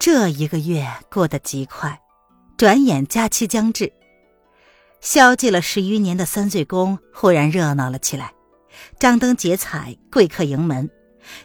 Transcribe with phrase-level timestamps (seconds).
[0.00, 2.00] 这一个月过得极快，
[2.56, 3.92] 转眼假期将至，
[5.02, 8.32] 消寂了十余年的三岁宫忽然热闹了起来，
[8.98, 10.88] 张灯结彩，贵客迎门，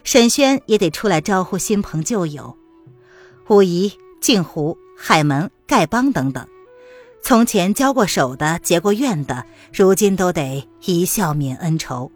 [0.04, 2.56] 沈轩也得出来招呼新朋旧友，
[3.50, 3.92] 武夷、
[4.22, 6.48] 镜湖、海门、丐帮等等，
[7.22, 12.10] 从前交过手的、结过怨的，如今都得一笑泯恩仇。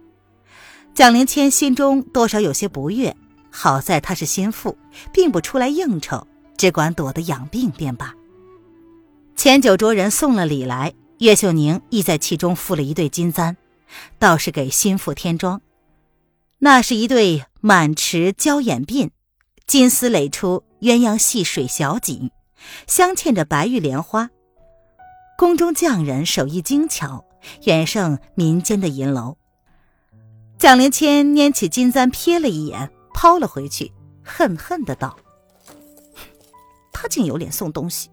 [0.95, 3.15] 蒋灵谦心中多少有些不悦，
[3.51, 4.79] 好在他是心腹，
[5.13, 6.27] 并不出来应酬。
[6.61, 8.15] 只管躲得养病便罢。
[9.35, 13.57] 前九桌人送了礼来，岳秀宁亦在其中附了一对金簪，
[14.19, 15.63] 倒是给心腹添妆。
[16.59, 19.09] 那是一对满池娇眼鬓，
[19.67, 22.31] 金丝垒出鸳鸯戏水小锦，
[22.87, 24.29] 镶嵌着白玉莲花。
[25.39, 27.25] 宫中匠人手艺精巧，
[27.65, 29.39] 远胜民间的银楼。
[30.59, 33.91] 蒋灵谦拈起金簪瞥了一眼，抛了回去，
[34.23, 35.17] 恨恨的道。
[36.93, 38.11] 他竟有脸送东西。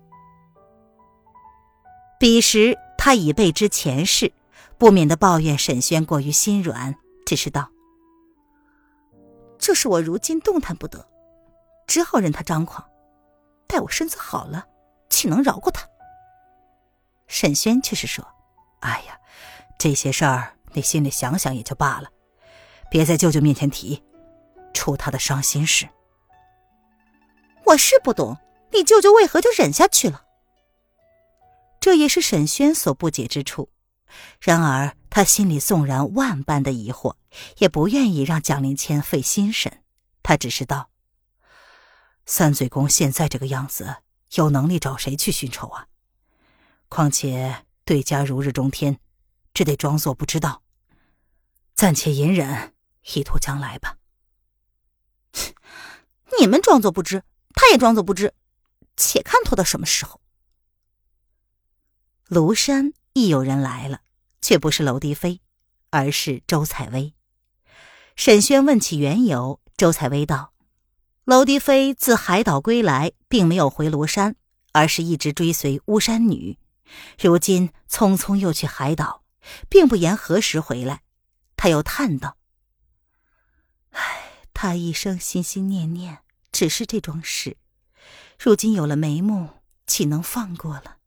[2.19, 4.33] 彼时他已备知前世，
[4.77, 7.69] 不免的抱怨沈轩过于心软，只是道
[9.59, 11.07] ：“这是我如今动弹不得，
[11.85, 12.87] 只好任他张狂。
[13.67, 14.65] 待我身子好了，
[15.09, 15.87] 岂能饶过他？”
[17.27, 18.25] 沈轩却是说
[18.81, 19.19] ：“哎呀，
[19.77, 22.09] 这些事儿你心里想想也就罢了，
[22.89, 24.03] 别在舅舅面前提，
[24.73, 25.87] 出他的伤心事。”
[27.65, 28.37] 我是不懂。
[28.73, 30.25] 你舅舅为何就忍下去了？
[31.79, 33.69] 这也是沈轩所不解之处。
[34.41, 37.15] 然而他心里纵然万般的疑惑，
[37.57, 39.83] 也不愿意让蒋灵谦费心神。
[40.23, 40.89] 他只是道
[42.25, 43.97] ：“三嘴公现在这个样子，
[44.35, 45.87] 有能力找谁去寻仇啊？
[46.89, 48.99] 况且对家如日中天，
[49.53, 50.63] 只得装作不知道，
[51.75, 52.73] 暂且隐忍，
[53.13, 53.97] 以图将来吧。
[56.39, 57.23] 你们装作不知，
[57.53, 58.33] 他也装作不知。”
[58.97, 60.19] 且看拖到什么时候。
[62.27, 64.01] 庐山亦有人来了，
[64.41, 65.39] 却不是娄迪飞，
[65.91, 67.13] 而是周采薇。
[68.17, 70.53] 沈轩问起缘由，周采薇道
[71.23, 74.35] ：“娄迪飞自海岛归来，并没有回庐山，
[74.73, 76.57] 而是一直追随巫山女。
[77.19, 79.23] 如今匆匆又去海岛，
[79.69, 81.03] 并不言何时回来。”
[81.55, 82.37] 他又叹道
[83.91, 86.19] ：“唉，他一生心心念念，
[86.51, 87.57] 只是这桩事。”
[88.39, 89.49] 如今有了眉目，
[89.87, 90.97] 岂能放过了？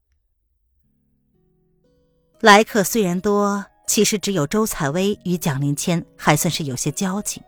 [2.41, 7.41] 来客虽然多，其实只有周采薇与蒋灵谦还算是有些交情，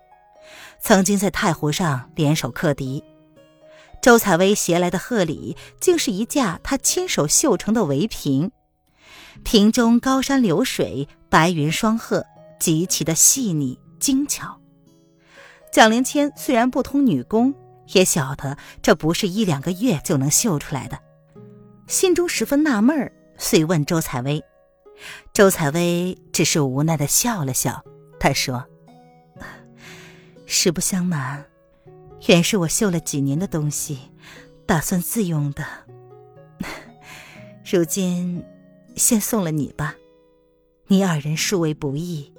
[0.80, 3.02] 曾经在太湖上联手克敌。
[4.00, 8.52] 周采薇携来的贺礼，竟是一架她亲手绣成的围屏，
[9.42, 12.24] 屏中高山流水，白云双鹤，
[12.60, 14.60] 极其的细腻精巧。
[15.72, 17.52] 蒋灵谦虽然不通女工。
[17.92, 20.98] 也晓得这不是一两个月就能绣出来的，
[21.86, 24.42] 心中十分纳闷儿，遂问周采薇。
[25.32, 27.84] 周采薇只是无奈的笑了笑，
[28.20, 28.64] 她说
[30.46, 31.44] ：“实不相瞒，
[32.28, 33.98] 原是我绣了几年的东西，
[34.64, 35.64] 打算自用的。
[37.68, 38.44] 如今，
[38.96, 39.96] 先送了你吧。
[40.86, 42.32] 你二人殊为不易，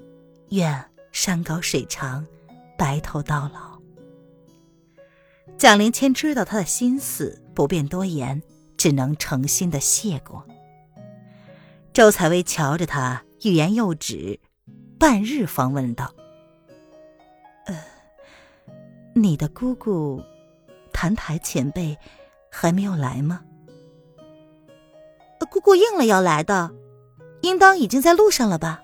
[0.50, 2.26] 愿山高水长，
[2.78, 3.73] 白头到老。”
[5.58, 8.42] 蒋灵谦知道他的心思，不便多言，
[8.76, 10.46] 只能诚心的谢过。
[11.94, 14.40] 周采薇瞧着他，欲言又止，
[15.00, 16.14] 半日方问道
[17.68, 17.76] ：“呃，
[19.14, 20.22] 你的姑姑，
[20.92, 21.98] 谭台前辈，
[22.52, 23.42] 还没有来吗？”
[25.50, 26.72] 姑姑应了要来的，
[27.42, 28.82] 应当已经在路上了吧？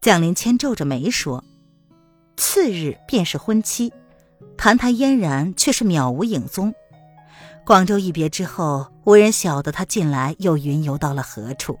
[0.00, 1.42] 蒋灵谦皱着眉说
[2.38, 3.92] ：“次日便是婚期。”
[4.56, 6.74] 谈谈嫣然却是渺无影踪。
[7.64, 11.78] 广州一别之后，无人晓得他近来又云游到了何处。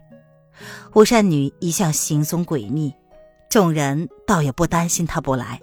[0.94, 2.94] 吴善女一向行踪诡秘，
[3.48, 5.60] 众人倒也不担心他不来，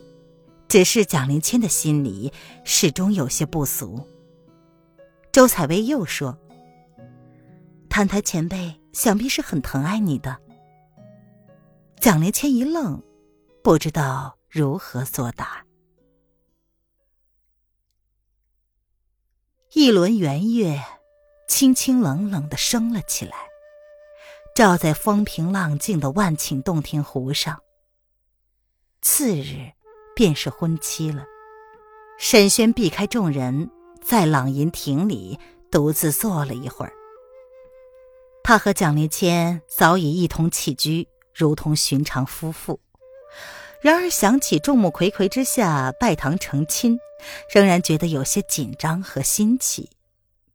[0.68, 2.32] 只是蒋灵谦的心里
[2.64, 4.08] 始终有些不俗。
[5.32, 6.38] 周采薇又说
[7.90, 10.38] ：“谭台前辈想必是很疼爱你的。”
[12.00, 13.02] 蒋灵谦一愣，
[13.64, 15.66] 不知道如何作答。
[19.76, 20.84] 一轮圆月，
[21.48, 23.36] 清清冷冷的升了起来，
[24.54, 27.60] 照在风平浪静的万顷洞庭湖上。
[29.02, 29.72] 次日，
[30.16, 31.26] 便是婚期了。
[32.20, 35.40] 沈轩避开众人，在朗吟亭里
[35.72, 36.94] 独自坐了一会儿。
[38.44, 42.80] 他和蒋灵谦早已一同起居，如同寻常夫妇。
[43.84, 46.98] 然而想起众目睽睽之下拜堂成亲，
[47.54, 49.90] 仍然觉得有些紧张和新奇，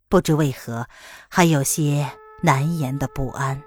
[0.08, 0.86] 不知为何，
[1.28, 2.10] 还有些
[2.42, 3.62] 难言的不安。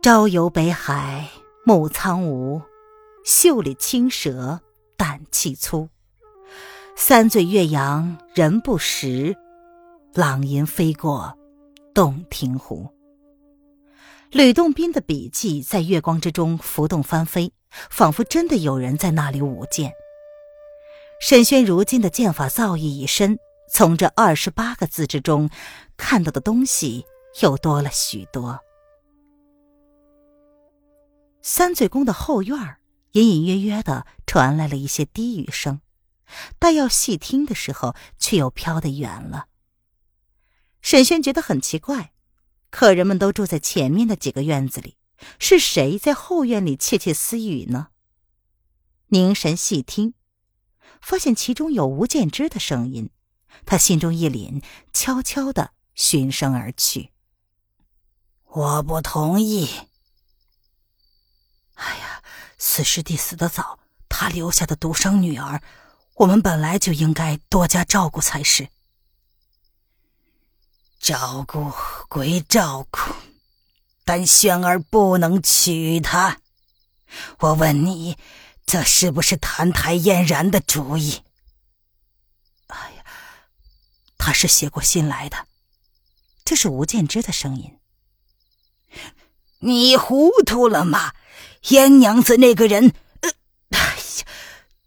[0.00, 1.28] 朝游北海，
[1.66, 2.62] 暮苍梧。
[3.22, 4.60] 袖里青蛇
[4.96, 5.90] 胆气粗，
[6.96, 9.36] 三醉岳阳人不识，
[10.14, 11.38] 朗吟飞过
[11.92, 12.88] 洞庭湖。
[14.32, 17.52] 吕洞宾的笔迹在月光之中浮动翻飞，
[17.90, 19.92] 仿佛真的有人在那里舞剑。
[21.20, 23.38] 沈轩如今的剑法造诣已深，
[23.70, 25.50] 从这二十八个字之中
[25.98, 27.04] 看到的东西
[27.42, 28.58] 又多了许多。
[31.42, 32.76] 三醉宫的后院。
[33.12, 35.82] 隐隐约约的传来了一些低语声，
[36.58, 39.48] 但要细听的时候，却又飘得远了。
[40.80, 42.14] 沈轩觉得很奇怪，
[42.72, 44.96] 客人们都住在前面的几个院子里，
[45.38, 47.88] 是谁在后院里窃窃私语呢？
[49.08, 50.14] 凝神细听，
[51.02, 53.10] 发现其中有吴建之的声音，
[53.66, 57.10] 他心中一凛，悄悄的循声而去。
[58.46, 59.68] 我不同意。
[61.74, 62.22] 哎呀！
[62.56, 65.60] 四师弟死得早，他留下的独生女儿，
[66.14, 68.68] 我们本来就应该多加照顾才是。
[71.02, 71.72] 照顾
[72.08, 73.00] 归照顾，
[74.04, 76.38] 但轩儿不能娶她。
[77.40, 78.16] 我问你，
[78.64, 81.20] 这是不是澹台嫣然的主意？
[82.68, 83.04] 哎呀，
[84.16, 85.48] 他是写过信来的。
[86.44, 87.80] 这是吴建之的声音。
[89.58, 91.14] 你糊涂了吗？
[91.70, 93.30] 燕娘子那个人，呃，
[93.70, 94.26] 哎呀，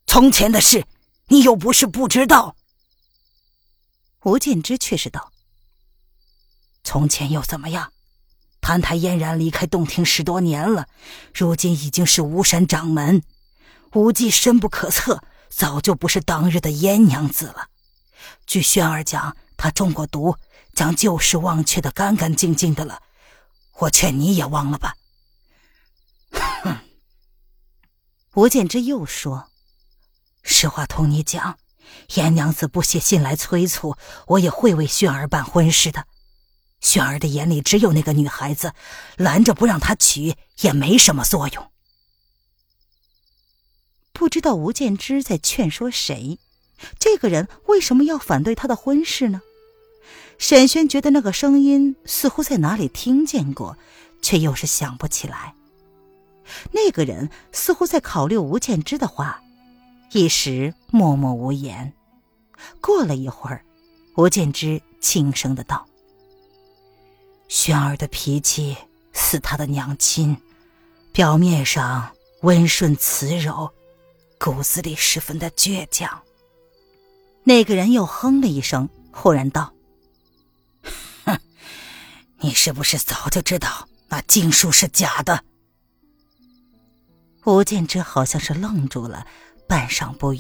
[0.08, 0.86] 从前的事
[1.28, 2.56] 你又不是不知道。
[4.24, 5.32] 吴建之却是道
[6.86, 7.92] ：“从前又怎么样？
[8.62, 10.88] 澹台嫣然离开洞庭十多年了，
[11.34, 13.22] 如今已经是巫山掌门，
[13.94, 17.68] 武技深不可测，早就不是当日的燕娘子了。
[18.48, 20.38] 据轩儿讲，她中过毒，
[20.74, 23.02] 将旧事忘却的干干净净的了。
[23.80, 24.96] 我劝你也忘了吧。
[28.34, 29.50] ”！吴建之又说
[30.42, 31.60] ：“实话同你讲，
[32.16, 33.96] 燕娘子不写信来催促，
[34.28, 36.08] 我也会为轩儿办婚事的。
[36.86, 38.74] 轩儿的眼里只有那个女孩子，
[39.18, 41.72] 拦着不让她娶也没什么作用。”
[44.14, 46.38] 不知道吴建之在劝说谁？
[47.00, 49.42] 这个人为什么要反对他的婚事呢？
[50.38, 53.78] 沈轩觉得那个声音似乎在哪里听见过，
[54.22, 55.56] 却又是想不起来。
[56.72, 59.42] 那个人似乎在考虑吴建之的话，
[60.12, 61.94] 一时默默无言。
[62.80, 63.66] 过了一会儿，
[64.16, 65.88] 吴建之轻声的道
[67.48, 68.76] ：“轩儿的脾气
[69.14, 70.38] 似他的娘亲，
[71.12, 72.12] 表面上
[72.42, 73.72] 温顺慈柔，
[74.40, 76.22] 骨子里十分的倔强。”
[77.48, 79.72] 那个人又哼了一声，忽然道
[81.26, 81.40] ：“哼，
[82.40, 85.44] 你是不是早就知道那经书是假的？”
[87.46, 89.28] 吴建之好像是愣住了，
[89.68, 90.40] 半晌不语。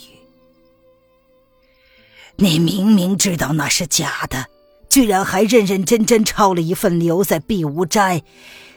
[2.38, 4.48] 你明明知道那是假的，
[4.96, 8.24] 居然还认认真真抄了一份留在碧梧斋，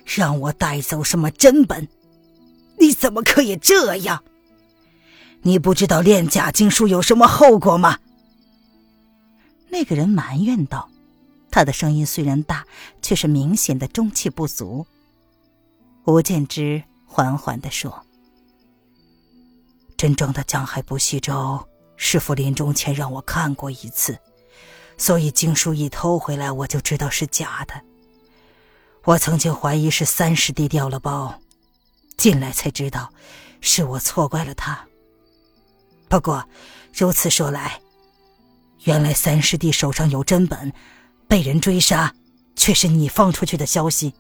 [0.05, 1.87] 让我带走什么真本？
[2.81, 4.25] 你怎么可以这样？
[5.43, 7.99] 你不知道练假经书有什么后果吗？
[9.69, 10.91] 那个人埋怨道，
[11.53, 12.67] 他的声音虽然大，
[13.01, 14.85] 却是明显的中气不足。
[16.07, 18.05] 吴建之缓缓的说。
[19.97, 21.65] 真正的江海不息舟，
[21.97, 24.19] 师傅临终前让我看过一次，
[24.99, 27.81] 所以经书一偷回来，我就知道是假的。
[29.05, 31.41] 我曾经怀疑是三师弟掉了包，
[32.19, 33.11] 进来才知道
[33.61, 34.87] 是我错怪了他。
[36.09, 36.45] 不过
[36.93, 37.81] 如此说来，
[38.85, 40.73] 原来三师弟手上有真本，
[41.27, 42.15] 被人追杀，
[42.57, 44.13] 却是你放出去的消息。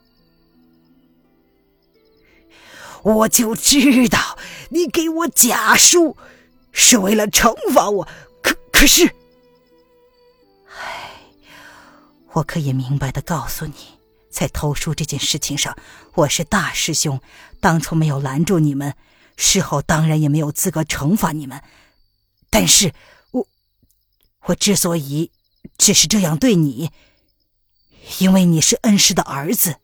[3.03, 4.39] 我就知道
[4.71, 6.17] 你给我假书
[6.73, 8.09] 是为了惩罚我，
[8.43, 9.15] 可可是，
[10.79, 11.11] 唉，
[12.33, 13.75] 我可以明白的告诉你，
[14.31, 15.77] 在偷书这件事情上，
[16.15, 17.21] 我是大师兄，
[17.61, 18.95] 当初没有拦住你们，
[19.37, 21.63] 事后当然也没有资格惩罚你们。
[22.51, 22.95] 但是，
[23.33, 23.47] 我
[24.47, 25.31] 我之所以
[25.77, 26.91] 只是这样对你，
[28.19, 29.77] 因为你是恩师的儿子。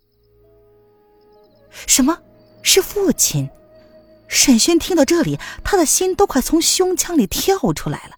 [1.87, 2.19] 什么？
[2.63, 3.51] 是父亲？
[4.27, 8.17] 沈轩听到这里，他的心都快从胸腔里跳出来了。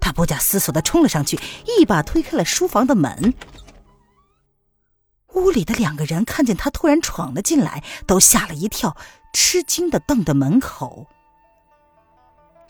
[0.00, 1.38] 他不假思索的冲了上去，
[1.78, 3.34] 一把推开了书房的门。
[5.34, 8.96] 屋里的两个人看见他突然闯了进来，都吓了一跳，
[9.32, 11.06] 吃惊的瞪着门口。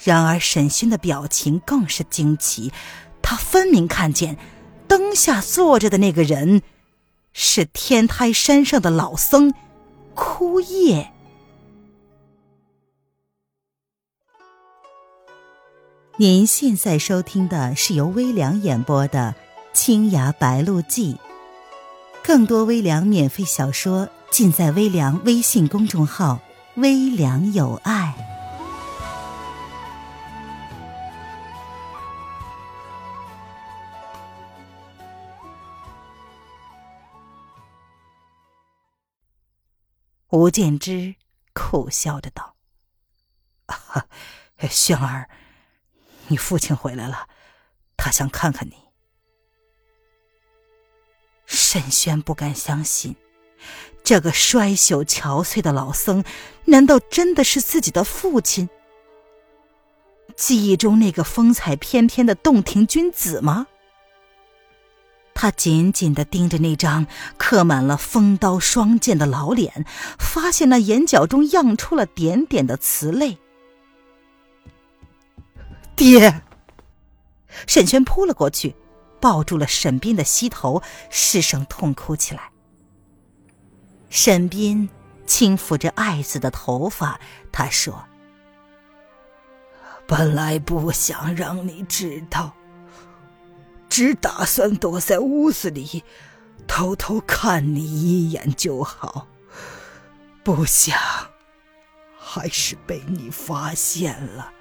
[0.03, 2.73] 然而沈勋的表情更是惊奇，
[3.23, 4.37] 他分明看见
[4.89, 6.63] 灯下坐着的那个人
[7.33, 9.55] 是天台山上的老僧
[10.15, 11.13] 枯叶。
[16.19, 19.35] 您现在收听的是由微凉演播的
[19.75, 21.13] 《青崖白鹿记》，
[22.25, 26.41] 更多微凉免费小说尽在微凉微信公众号
[26.77, 28.15] “微凉有爱”。
[40.31, 41.15] 吴建之
[41.53, 42.55] 苦笑着道
[43.69, 44.07] ：“啊
[44.71, 45.29] 轩儿。”
[46.29, 47.29] 你父亲回来了，
[47.97, 48.75] 他想看看你。
[51.47, 53.15] 沈轩不敢相信，
[54.03, 56.25] 这个衰朽憔悴的老僧，
[56.65, 58.69] 难道真的是自己的父亲？
[60.37, 63.69] 记忆中那个风采翩翩的洞庭君子吗？
[65.35, 67.07] 他紧紧的盯着那张
[67.37, 69.85] 刻满了风刀双剑的老脸，
[70.19, 73.39] 发现那眼角中漾出了点点的慈泪。
[75.97, 76.43] 爹，
[77.67, 78.77] 沈轩扑了过去，
[79.19, 82.51] 抱住了沈斌的膝头，失声痛哭起来。
[84.11, 84.89] 沈斌
[85.27, 87.19] 轻抚着爱子的头发，
[87.51, 88.05] 他说
[90.07, 92.53] ：“本来不想让你知道，
[93.89, 96.05] 只打算躲在屋子里，
[96.69, 99.27] 偷偷看你一眼就好，
[100.45, 101.01] 不想，
[102.19, 104.53] 还是被你发现了。”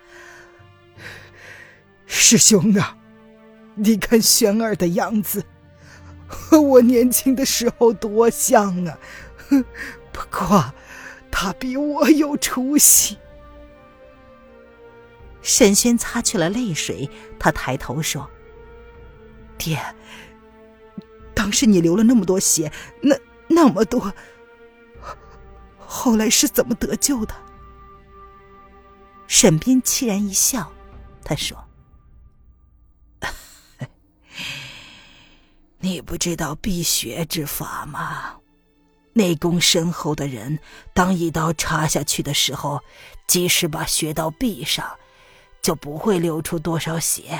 [2.05, 2.97] 师兄啊，
[3.75, 5.43] 你看轩儿的样子，
[6.27, 8.97] 和我年轻的时候多像啊！
[10.12, 10.74] 不过，
[11.31, 13.17] 他比我有出息。
[15.41, 18.29] 沈轩擦去了泪水，他抬头说
[19.57, 19.79] ：“爹，
[21.33, 22.71] 当时你流了那么多血，
[23.01, 23.15] 那
[23.47, 24.13] 那么多，
[25.77, 27.35] 后来是怎么得救的？”
[29.27, 30.71] 沈斌凄然一笑，
[31.24, 31.64] 他说。
[35.86, 38.38] 你不知道避血之法吗？
[39.13, 40.58] 内功深厚的人，
[40.96, 42.82] 当一刀插下去的时候，
[43.27, 44.98] 即使把穴道闭上，
[45.62, 47.39] 就不会流出多少血，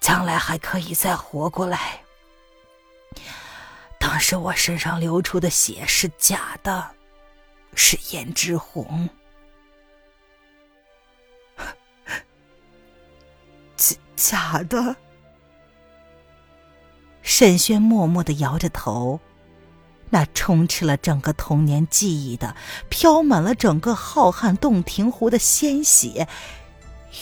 [0.00, 2.02] 将来还可以再活过来。
[4.00, 6.92] 当时我身上流出的血是假的，
[7.74, 9.06] 是胭脂红，
[13.76, 14.96] 假假的。
[17.42, 19.18] 沈轩默默的摇着头，
[20.10, 22.54] 那充斥了整个童年记忆的、
[22.88, 26.28] 飘满了整个浩瀚洞庭湖的鲜血，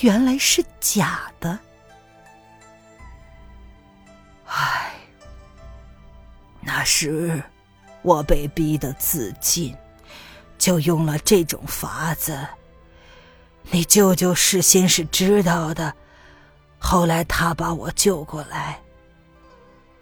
[0.03, 1.59] 原来是假的。
[4.45, 4.93] 唉，
[6.61, 7.43] 那时
[8.03, 9.75] 我被逼得自尽，
[10.59, 12.47] 就用了这种法子。
[13.71, 15.95] 你舅舅事先是知道的，
[16.79, 18.83] 后来他把我救过来。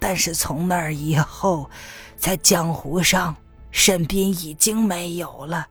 [0.08, 1.68] 但是从那儿以后，
[2.16, 3.36] 在江湖上，
[3.70, 5.68] 沈斌已经没有了。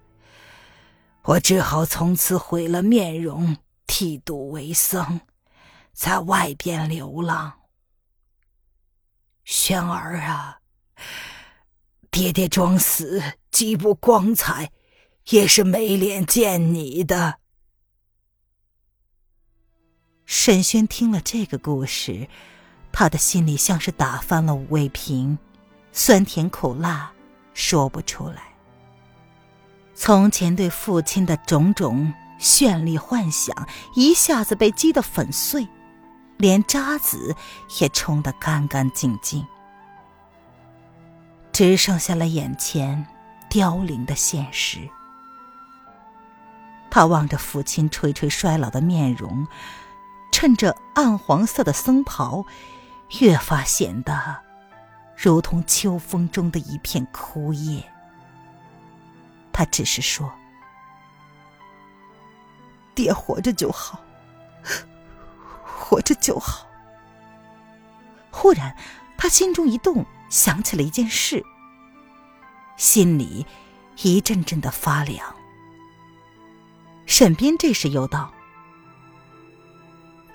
[1.23, 5.21] 我只好从此毁了面容，剃度为僧，
[5.91, 7.51] 在外边流浪。
[9.43, 10.59] 轩儿啊，
[12.11, 14.71] 爹爹装死既不光彩，
[15.29, 17.39] 也是没脸见你的。
[20.27, 22.29] 沈轩听了这个故事。
[22.99, 25.37] 他的心里像是打翻了五味瓶，
[25.91, 27.11] 酸甜苦辣
[27.53, 28.41] 说不出来。
[29.93, 33.55] 从前对父亲的种种绚丽幻想，
[33.93, 35.67] 一下子被击得粉碎，
[36.37, 37.35] 连渣子
[37.79, 39.45] 也冲得干干净净，
[41.51, 43.05] 只剩下了眼前
[43.47, 44.79] 凋零的现实。
[46.89, 49.45] 他望着父亲垂垂衰老的面容，
[50.31, 52.43] 衬着暗黄色的僧袍。
[53.19, 54.43] 越发显得
[55.15, 57.83] 如同秋风中的一片枯叶。
[59.51, 60.31] 他只是说
[62.93, 63.99] ：“爹活着就好，
[65.63, 66.67] 活着就好。”
[68.29, 68.75] 忽然，
[69.17, 71.43] 他心中一动，想起了一件事，
[72.75, 73.47] 心里
[74.03, 75.35] 一阵阵的发凉。
[77.07, 78.31] 沈斌这时又道：“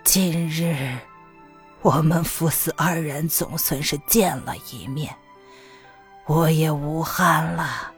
[0.02, 0.99] 今日
[1.83, 5.17] 我们父子二人总算是见了一面，
[6.27, 7.93] 我也无憾了。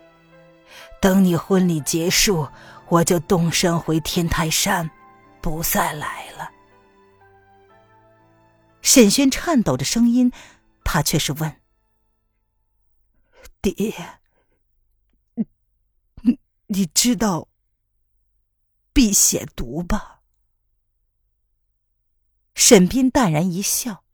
[1.00, 2.48] 等你婚礼结束，
[2.88, 4.90] 我就动身回天台山，
[5.42, 6.50] 不再来了。”
[8.80, 10.32] 沈轩颤抖着声音，
[10.82, 11.60] 他却是问
[13.60, 14.20] ：“爹，
[16.22, 16.38] 你
[16.68, 17.48] 你知道？”
[18.94, 20.13] 避血毒吧。
[22.54, 24.04] 沈斌淡然一笑：“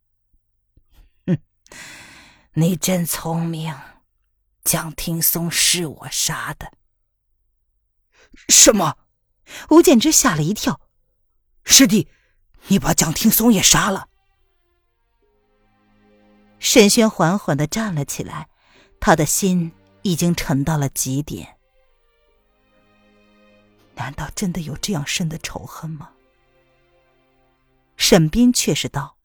[1.26, 1.38] 哼，
[2.54, 3.74] 你真聪明。
[4.62, 6.72] 蒋听松是我杀的。”
[8.48, 8.98] 什么？
[9.70, 10.80] 吴建之吓了一跳
[11.64, 12.08] ：“师弟，
[12.68, 14.08] 你把蒋听松也杀了？”
[16.58, 18.48] 沈轩缓缓的站了起来，
[19.00, 21.58] 他的心已经沉到了极点。
[23.94, 26.12] 难道真的有这样深的仇恨吗？
[28.10, 29.16] 沈斌却是道：“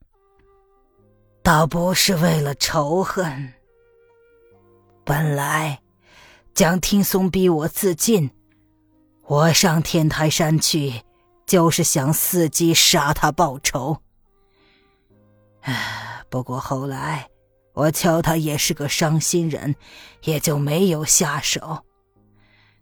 [1.42, 3.52] 倒不是为了仇恨。
[5.04, 5.82] 本来
[6.54, 8.30] 蒋听松逼我自尽，
[9.24, 11.02] 我上天台山去，
[11.46, 14.00] 就是想伺机杀他报仇。
[15.62, 17.28] 唉，不过后来
[17.72, 19.74] 我瞧他也是个伤心人，
[20.22, 21.84] 也就没有下手。”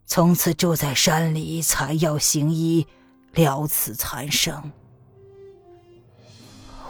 [0.04, 2.86] 从此住在山里采药行医，
[3.32, 4.70] 了此残生。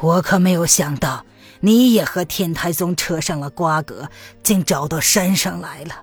[0.00, 1.24] 我可没有想到
[1.60, 4.08] 你也和天台宗扯上了瓜葛，
[4.42, 6.02] 竟找到山上来了。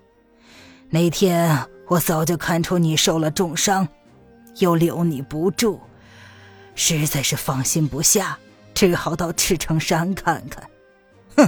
[0.89, 3.87] 那天我早就看出你受了重伤，
[4.57, 5.79] 又留你不住，
[6.73, 8.39] 实在是放心不下，
[8.73, 10.67] 只好到赤城山看看。
[11.35, 11.47] 哼，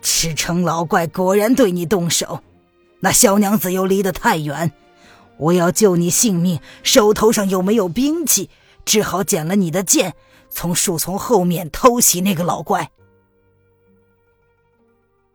[0.00, 2.42] 赤城老怪果然对你动手。
[3.00, 4.72] 那小娘子又离得太远，
[5.36, 8.48] 我要救你性命，手头上又没有兵器，
[8.86, 10.14] 只好捡了你的剑，
[10.50, 12.90] 从树丛后面偷袭那个老怪。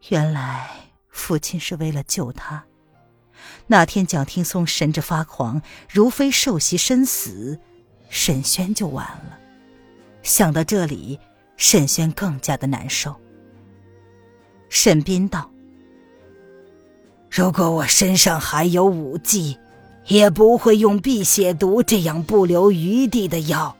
[0.10, 0.69] 原来
[1.10, 2.63] 父亲是为了救他。
[3.67, 7.60] 那天蒋听松神志发狂，如非受袭身死，
[8.10, 9.38] 沈轩就完了。
[10.24, 11.19] 想到这里，
[11.58, 13.15] 沈轩更加的难受。
[14.69, 15.50] 沈斌道。
[17.30, 19.58] 如果我身上还有武技，
[20.08, 23.78] 也不会用辟血毒这样不留余地的药。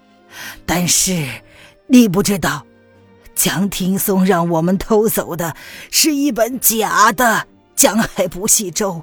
[0.66, 1.28] 但是，
[1.88, 2.66] 你不知道，
[3.36, 5.56] 蒋听松让我们偷走的
[5.90, 7.26] 是一本假的
[7.76, 8.94] 《江海不系舟》，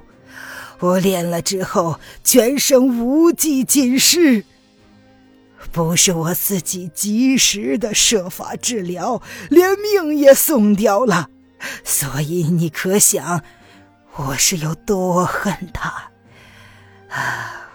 [0.79, 4.45] 我练了之后，全身无计尽失。
[5.73, 11.29] 不是我自己及时的设法治疗，连命也送掉了。
[11.85, 13.43] 所以你可想。
[14.17, 16.11] 我是有多恨他
[17.09, 17.68] 啊！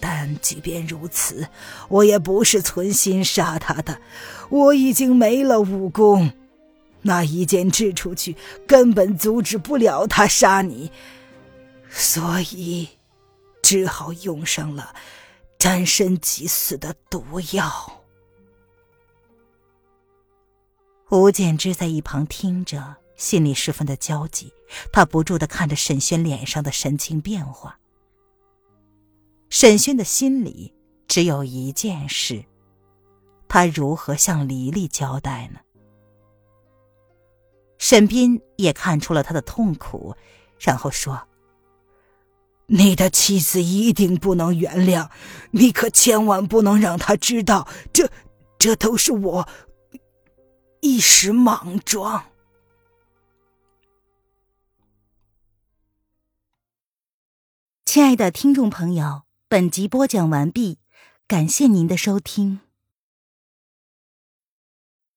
[0.00, 1.46] 但即便如此，
[1.88, 4.00] 我也不是存心杀他的。
[4.48, 6.32] 我已经没了武功，
[7.02, 8.36] 那一剑掷出去，
[8.66, 10.90] 根本阻止不了他杀你，
[11.90, 12.88] 所以
[13.62, 14.94] 只好用上了
[15.58, 18.02] 沾身即死的毒药。
[21.10, 22.96] 吴建之在一旁听着。
[23.16, 24.50] 心里十分的焦急，
[24.90, 27.79] 他不住的看着沈轩脸上的神情变化。
[29.60, 30.72] 沈轩的心里
[31.06, 32.46] 只有一件事：
[33.46, 35.60] 他如何向黎黎交代呢？
[37.76, 40.16] 沈斌也看出了他的痛苦，
[40.58, 41.28] 然后说
[42.68, 45.10] ：“你的妻子一定不能原谅，
[45.50, 48.10] 你可千万不能让他知道，这，
[48.58, 49.46] 这都是我
[50.80, 52.24] 一时莽撞。”
[57.84, 60.78] 亲爱的听众朋友，本集播讲完毕，
[61.26, 62.60] 感谢您的收听。